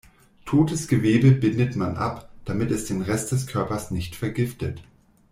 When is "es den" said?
2.71-3.03